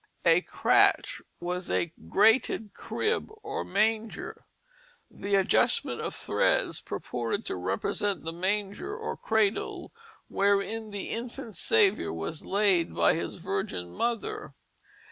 [0.25, 4.47] A cratch was a grated crib or manger.
[5.11, 9.93] The adjustment of threads purported to represent the manger or cradle
[10.27, 14.55] wherein the infant Saviour was laid by his Virgin Mother.